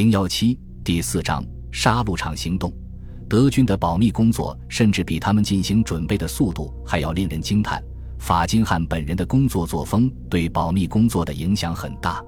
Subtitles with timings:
[0.00, 2.72] 零幺七第四章杀戮场行动。
[3.28, 7.84] 德军的保密工作甚至比他们进行准备的速度还要令人惊叹。
[8.18, 12.24] 法金汉本人的工作作风对保密工作的影响很大。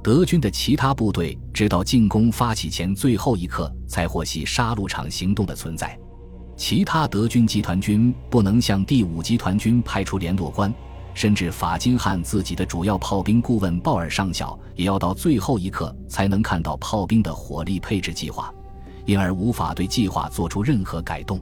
[0.00, 5.98] 德军的其他部队直到进攻发起前最后一刻才获悉杀戮场行动的存在。
[6.56, 10.72] 其他德军集团军不能向第五集团军派出联络官，
[11.18, 18.54] 甚至法金汉自己的主要炮兵顾问鲍尔上校也要到最后一刻才能看到炮兵的火力配置计划。
[19.04, 21.40] 因而无法对计划做出任何改动。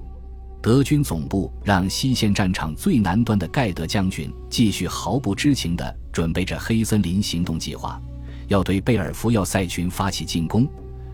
[0.62, 8.01] 德军总部让西线战场最南端的盖德将军继续毫不知情地准备着黑森林行动计划，
[8.49, 10.66] 要对贝尔福要塞群发起进攻。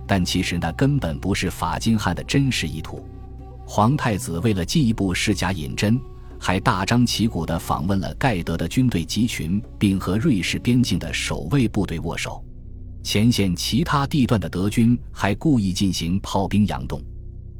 [0.06, 3.04] 但其实那根本不是法金汉的真实意图。
[3.66, 6.00] 皇太子为了进一步施假引真，
[6.44, 12.44] 还大张旗鼓地访问了盖德的军队集群，并和瑞士边境的守卫部队握手。
[13.00, 17.00] 前线其他地段的德军还故意进行炮兵佯动。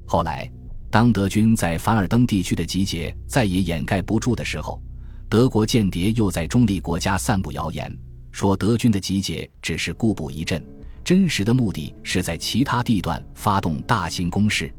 [0.05, 0.51] 后来，
[0.91, 4.83] 当德军在凡尔登地区的集结再也掩盖不住的时候，
[5.29, 7.97] 德国间谍又在中立国家散布谣言，
[8.33, 10.61] 说德军的集结只是故布一阵，
[11.05, 14.75] 真实的目的是在其他地段发动大型攻势。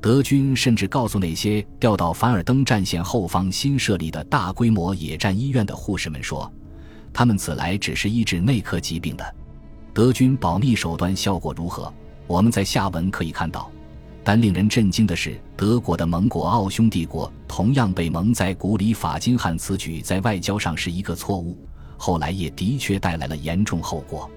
[0.00, 6.50] 德军甚至告诉那些调到凡尔登战线后方新设立的大规模野战医院的护士们说，
[7.12, 9.34] 他们此来只是医治内科疾病的。
[9.92, 11.92] 德军保密手段效果如何？
[12.26, 13.70] 我们在下文可以看到。
[14.22, 18.94] 但令人震惊的是，德国的盟国奥匈帝国同样被蒙在鼓里。
[18.94, 21.58] 法金汉此举在外交上是一个错误，
[21.98, 24.30] 后来也的确带来了严重后果。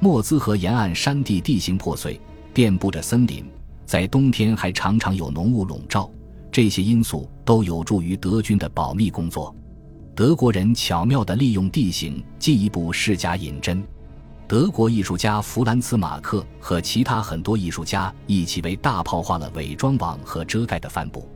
[0.00, 2.20] 莫兹河沿岸山地地形破碎，
[2.54, 3.44] 遍布着森林，
[3.86, 6.10] 在冬天还常常有浓雾笼罩。
[6.50, 9.54] 这些因素都有助于德军的保密工作。
[10.14, 13.82] 德国人巧妙地利用地形，进一步施假引真。
[14.48, 21.28] 德国艺术家弗兰茨·马克和其他很多艺术家一起为大炮画了伪装网和遮盖的帆布。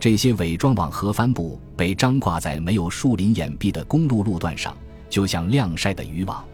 [0.00, 4.76] 这些伪装网和帆布被张挂在没有树林掩蔽的公路路段上，
[5.08, 6.44] 就像晾晒的渔网。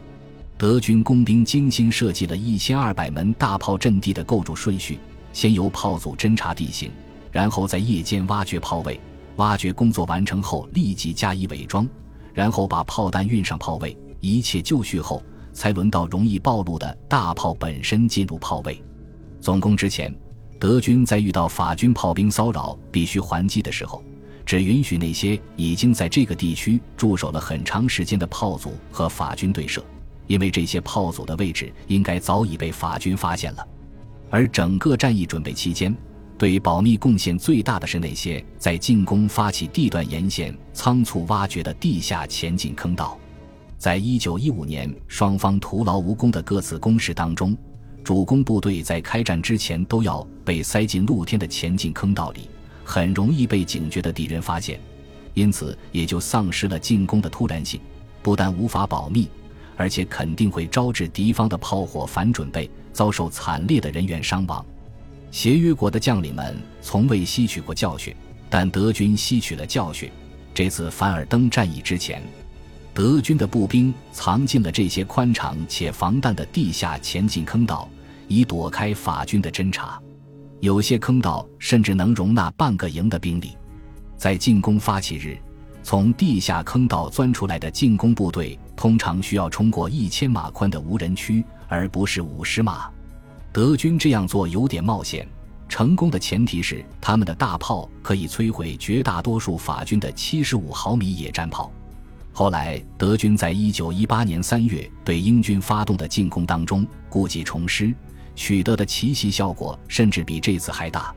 [0.59, 4.99] 德军工兵精心设计了一千二百门大炮阵地的构筑顺序：
[5.33, 6.91] 先由炮组侦察地形，
[7.31, 9.01] 然后在夜间挖掘炮位。
[9.37, 11.89] 挖掘工作完成后，立即加以伪装，
[12.35, 13.97] 然后把炮弹运上炮位。
[14.21, 15.23] 一切就绪后。
[15.55, 18.83] 才轮到容易暴露的大炮本身进入炮位。
[19.39, 20.11] 总攻之前，
[20.59, 24.03] 德军在遇到法军炮兵骚扰必须还击的时候，
[24.47, 29.85] 只允许那些已经在这个地区驻守了很长时间的炮组和法军对射，
[30.27, 33.67] 因为这些炮组的位置应该早已被法军发现了。
[34.33, 35.95] 而整个战役准备期间，
[36.39, 43.19] 对保密贡献最大的是那些在进攻发起地段沿线仓促挖掘的地下前进坑道。
[43.77, 47.55] 在一九一五年，双方徒劳无功的各自攻势当中，
[48.03, 52.49] 主攻部队在开战之前都要被塞进露天的前进坑道里，
[52.83, 54.81] 很容易被警觉的敌人发现，
[55.35, 57.79] 因此也就丧失了进攻的突然性。
[58.23, 59.29] 不但无法保密，
[59.77, 64.65] 而且肯定会招致敌方的炮火反准备，遭受惨烈的人员伤亡。
[65.31, 68.15] 协约国的将领们从未吸取过教训，
[68.51, 70.11] 但德军吸取了教训。
[70.55, 72.23] 这次凡尔登战役之前。
[72.95, 77.89] 德军的步兵藏进了这些宽敞且防弹的地下前进坑道，
[78.29, 79.99] 以躲开法军的侦察。
[80.61, 83.57] 有些坑道甚至能容纳半个营的兵力。
[84.19, 85.39] 在进攻发起日，
[85.83, 91.43] 从地下坑道钻出来的进攻部队通常需要冲过一千码宽的无人区，
[91.73, 92.91] 而不是五十码。
[93.51, 95.27] 德军这样做有点冒险。
[95.71, 101.73] 成功的前提是他们的大炮可以摧毁绝大多数法军的七十五毫米野战炮。
[102.31, 107.91] 后来，德军在一九一八年三月对英军发动的进攻当中，故技重施，
[108.35, 111.15] 取得的奇袭效果甚至比这次还大。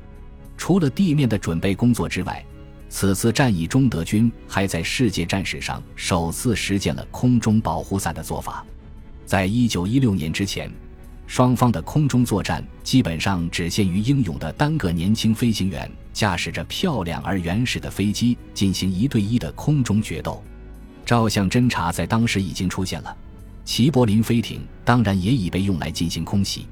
[0.55, 2.41] 除了地面的准备工作之外，
[2.87, 8.65] 此次战役中，德军还在世界战史上首次实践了空中保护伞的做法。
[9.25, 10.71] 在一九一六年之前，
[11.27, 20.43] 双方的空中作战基本上只限于英勇的单个年轻飞行员驾驶着漂亮而原始的飞机进行一对一的空中决斗。
[21.05, 23.15] 照相侦察在当时已经出现了，
[23.63, 26.67] 齐柏林飞艇当然也已被用来进行空袭。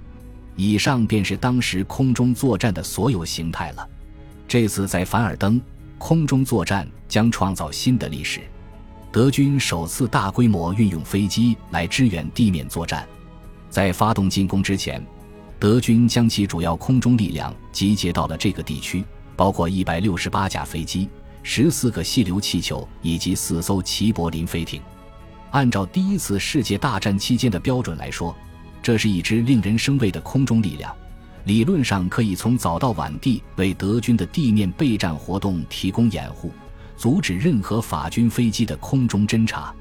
[0.55, 3.89] 以上便是当时空中作战的所有形态了。
[4.47, 5.59] 这次在凡尔登，
[5.97, 8.41] 空中作战将创造新的历史。
[9.13, 13.07] 德军首次大规模运用飞机来支援地面作战。
[13.69, 15.05] 在发动进攻之前，
[15.59, 19.05] 德军将其主要空中力量集结到了这个地区，
[19.35, 21.07] 包括一百六十八架飞机。
[21.43, 24.81] 十四个细流气球以及四艘齐柏林飞艇，
[25.51, 28.35] 按照第一次世界大战期间的标准来说，
[28.81, 30.91] 这是一支令人生畏的空中力量，
[31.43, 36.51] 理论上可以从早到晚地为德军的地面备战活动提供掩护，
[37.03, 39.75] 阻止任何法军飞机的空中侦察。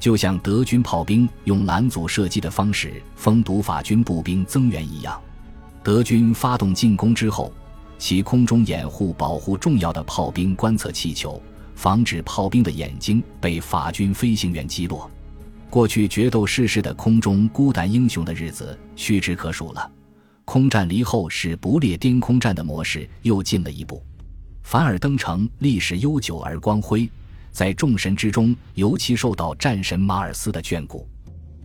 [0.00, 5.20] 就像德军炮兵用拦阻射击的方式封堵法军步兵增援一样，
[5.82, 7.52] 德军发动进攻之后，
[7.98, 11.38] 其空中掩护保护重要的炮兵观测气球，
[11.74, 15.10] 防止炮兵的眼睛被法军飞行员击落。
[15.68, 19.92] 过去决斗逝世的空中孤胆英雄的日子屈指可数了。
[20.46, 24.02] 空战离后使不列颠空战的模式又进了一步。
[24.64, 27.08] 凡尔登城历史悠久而光辉。
[27.52, 31.06] 在众神之中，尤其受到战神马尔斯的眷顾。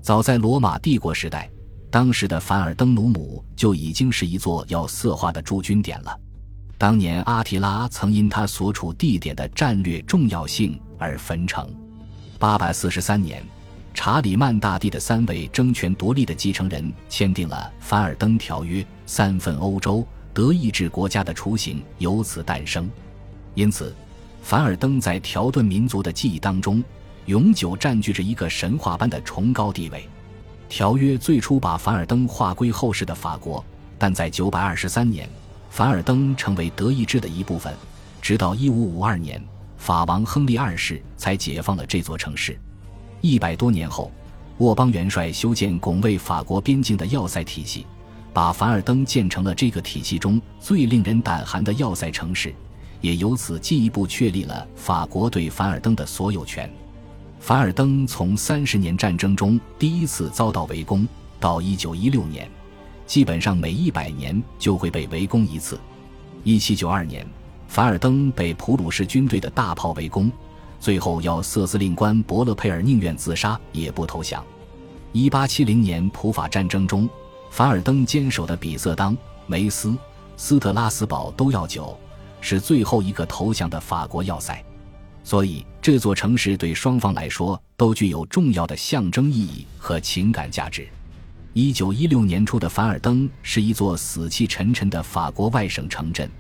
[0.02, 1.50] 早在罗马帝国时代，
[1.90, 6.16] 当时的凡尔登努姆就已经是一座要色化的驻军点了。
[6.78, 11.68] 当年阿提拉曾因他所处地点的战略重要性而焚城。
[12.38, 13.44] 八百四十三年，
[13.94, 20.06] 查理曼大帝的三位争权夺利的继承人签订了《凡尔登条约》，三分欧洲
[20.40, 22.90] 德意志国家的雏形由此诞生。
[23.56, 23.94] 因此。
[24.42, 26.82] 凡尔登在条顿民族的记忆当中，
[27.26, 30.08] 永久占据着一个神话般的崇高地位。
[30.70, 33.62] 条约最初把凡尔登划归后世的法国，
[33.98, 35.30] 但在923年，
[35.70, 37.74] 凡尔登成为德意志的一部分。
[38.22, 39.44] 直到1552年，
[39.76, 42.58] 法王亨利二世才解放了这座城市。
[43.20, 44.10] 一百多年后，
[44.60, 47.86] 沃邦元帅修建拱卫法国边境的要塞体系，
[48.40, 52.56] 把凡尔登建成了这个体系中最令人胆寒的要塞城市。
[53.02, 56.72] 也由此进一步确立了法国对凡尔登的所有权。
[57.42, 61.06] 凡尔登从三十年战争中第一次遭到围攻
[61.38, 62.50] 到一九一六年，
[63.06, 65.78] 基本上每一百年就会被围攻一次。
[66.46, 67.28] 一七九二年，
[67.68, 70.32] 凡尔登被普鲁士军队的大炮围攻，
[70.80, 74.42] 最后要瑟司令官伯勒佩尔宁愿自杀也不投降。
[75.12, 77.10] 一八七零年普法战争中，
[77.50, 79.18] 凡尔登坚守的比瑟当、
[79.48, 79.96] 梅斯、
[80.38, 81.98] 斯特拉斯堡都要久。
[82.42, 84.64] 是最后一个投降的法国要塞，
[85.26, 90.88] 所以这座城市对双方来说都具有重要的象征意义和情感价值。
[91.52, 96.32] 一九一六年初的凡尔登是一座死气沉沉的法国外省城镇，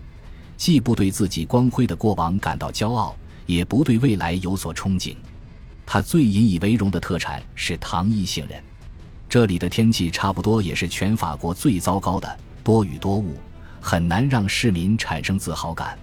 [0.55, 3.13] 既不对自己光辉的过往感到骄傲，
[3.45, 5.13] 也不对未来有所憧憬。
[5.85, 8.63] 他最引以为荣的特产是糖衣杏仁，
[9.29, 13.37] 这里的天气差不多也是全法国最糟糕的，多雨多雾。
[13.79, 15.97] 很难让市民产生自豪感。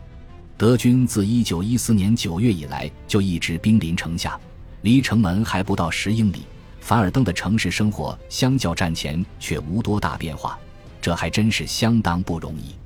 [0.56, 4.38] 德军自1914年9月以来就一直兵临城下，
[4.82, 6.46] 离城门还不到十英里。
[6.81, 10.56] 凡尔登的城市生活相较战前却无多大变化，
[11.02, 12.76] 这还真是相当不容易。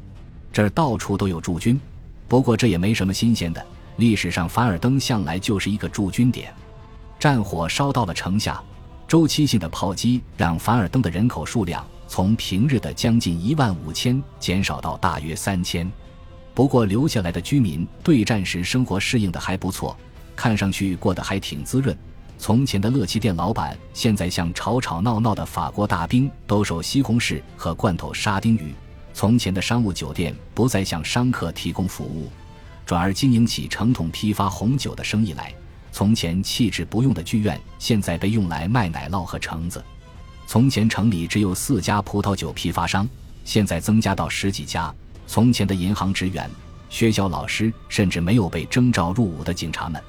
[0.51, 1.79] 这儿到处都有驻军，
[2.27, 3.65] 不过这也没什么新鲜的。
[3.99, 6.53] 历史上，凡尔登向来就是一个驻军点。
[7.19, 8.61] 战火烧到了城下，
[9.11, 11.85] 周期性的炮击让凡尔登的人口数量。
[12.07, 15.91] 从平日的将近一万五千减少到大约三千，
[16.55, 19.97] 不过留下来的居民对战时生活适应的还不错，
[20.37, 21.97] 看上去过得还挺滋润。
[22.39, 28.73] 从前的乐器店老板，现在像吵吵闹闹的法国大兵兜售西红柿和罐头沙丁鱼；
[29.13, 32.31] 从前的商务酒店不再向商客提供服务，
[32.87, 35.47] 转而经营起成桶批发红酒的生意来；
[35.93, 39.85] 从前弃置不用的剧院，现在被用来卖奶酪和橙子。
[40.47, 43.09] 从前城里只有四家葡萄酒批发商，
[43.45, 44.93] 现在增加到十几家。
[45.27, 46.51] 从前的银行职员、
[46.89, 50.03] 学校老师，甚至没有被征召入伍的警察们，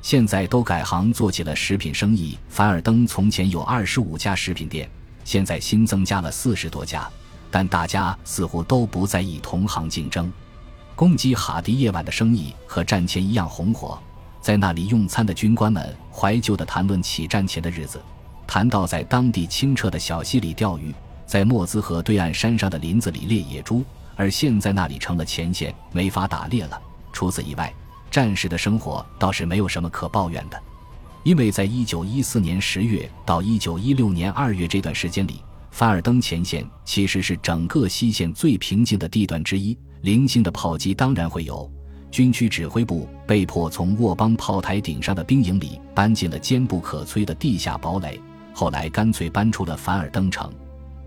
[0.00, 2.38] 现在都改行做起了食品生意。
[2.48, 4.88] 凡尔登从前有二十五家食品店，
[5.24, 7.06] 现在新增加了四十多家，
[7.50, 10.32] 但大家似乎都不在意同行竞争。
[10.94, 13.98] 攻击哈迪夜晚的生意和战前一样红火，
[14.44, 17.98] 在那里用餐的军官们怀旧地谈论起战前的日子。
[18.46, 23.82] 谈到在当地清澈的小溪里钓鱼，在莫兹河对岸山上的林子里猎野猪，
[24.14, 26.78] 而现在那里成了前线，没法打猎了。
[27.10, 27.72] 除此以外，
[28.10, 30.62] 战士的生活倒是没有什么可抱怨的，
[31.22, 39.74] 因为在一九一四年十月到一九一六年二月这段时间里，凡尔登前线其实是整个西线最平静的地段之一。
[40.02, 41.66] 零星的炮击当然会有，
[42.10, 48.20] 军区指挥部被迫从沃邦炮台顶上的兵营里搬进了坚不可摧的地下堡垒。
[48.52, 50.52] 后来干脆搬出了凡尔登城，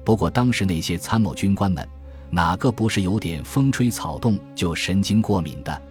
[0.03, 1.87] 不过当时那些参谋军官们，
[2.29, 5.81] 哪个不是有点风吹草动就神经过敏的？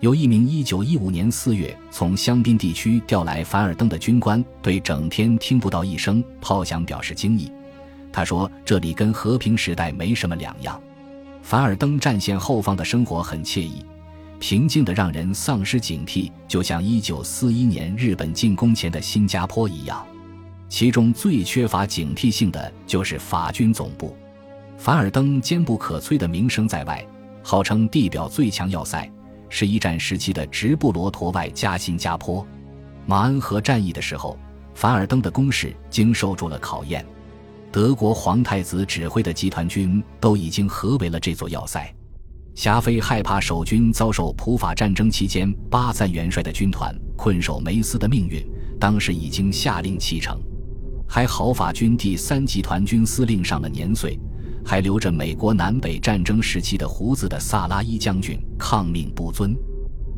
[0.00, 7.50] 有一名1915年4月从香槟地区调来凡尔登的军官，对整天听不到一声炮响表示惊异。
[8.12, 10.80] 他说：“这里跟和平时代没什么两样。
[11.42, 13.84] 凡尔登战线后方的生活很惬意，
[14.38, 20.04] 平静的让人丧失警惕，就像1941年日本进攻前的新加坡一样。”
[20.68, 24.16] 其中最缺乏警惕性的就是法军总部。
[24.76, 27.06] 凡尔登坚不可摧的名声在外，
[27.42, 29.08] 号称地表最强要塞，
[29.48, 32.44] 是一战时期的直布罗陀外加新加坡。
[33.06, 34.36] 马恩河战役的时候，
[34.74, 37.04] 凡尔登的攻势经受住了考验。
[37.70, 41.94] 德国皇太子指挥的集团军都已经合围了这座要塞。
[42.54, 48.40] 霞飞害怕守军遭受普法战争期间巴赞元帅的军团困守梅斯的命运，
[48.78, 50.40] 当时已经下令弃城。
[51.08, 54.18] 还好法军第三集团军司令上了年岁，
[54.64, 59.54] 还留着美国南北战争时期的胡子的萨拉伊将军抗命不遵。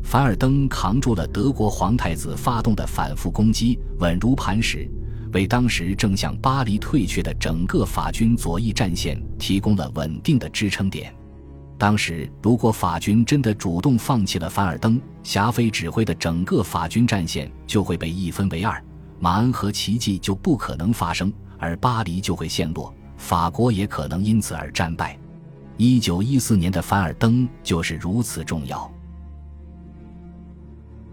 [0.03, 4.87] 凡尔登扛住了德国皇太子发动的反复攻击，稳如磐石，
[5.33, 11.11] 为当时正向巴黎退却的整个法军左翼战线提供了稳定的支撑点。
[11.77, 18.83] 当时，如果法军真的主动放弃了凡尔登、霞飞指挥的整个法军战线，就会被一分为二，
[19.19, 25.17] 马恩河奇迹就不可能发生，而巴黎就会陷落，法国也可能因此而战败。
[25.77, 28.91] 一九一四年的凡尔登就是如此重要。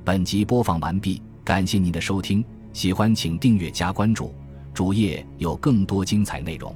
[0.02, 2.42] 本集播放完毕，感谢您的收听，
[2.72, 4.34] 喜欢请订阅加关注，
[4.72, 6.74] 主页有更多精彩内容。